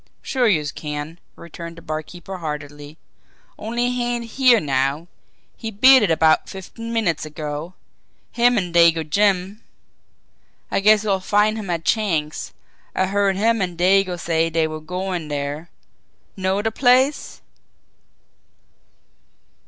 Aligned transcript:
"Sure, 0.23 0.47
youse 0.47 0.71
can!" 0.71 1.19
returned 1.35 1.75
the 1.75 1.81
barkeeper 1.83 2.37
heartily. 2.39 2.97
"Only 3.59 3.91
he 3.91 4.03
ain't 4.15 4.25
here 4.31 4.59
now. 4.59 5.05
He 5.55 5.69
beat 5.69 6.01
it 6.01 6.09
about 6.09 6.49
fifteen 6.49 6.91
minutes 6.91 7.23
ago, 7.23 7.75
him 8.31 8.57
an' 8.57 8.73
Dago 8.73 9.07
Jim. 9.07 9.61
I 10.71 10.79
guess 10.79 11.03
youse'll 11.03 11.19
find 11.19 11.55
him 11.55 11.69
at 11.69 11.85
Chang's, 11.85 12.51
I 12.95 13.05
heard 13.05 13.35
him 13.35 13.61
an' 13.61 13.77
Dago 13.77 14.19
say 14.19 14.49
dey 14.49 14.65
was 14.65 14.81
goin' 14.87 15.27
dere. 15.27 15.69
Know 16.35 16.63
de 16.63 16.71
place?" 16.71 17.41